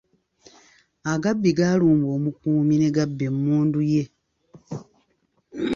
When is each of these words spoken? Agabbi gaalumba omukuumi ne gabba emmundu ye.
Agabbi 1.13 1.49
gaalumba 1.57 2.07
omukuumi 2.17 2.75
ne 2.77 2.89
gabba 2.95 3.23
emmundu 3.31 3.79
ye. 3.91 4.03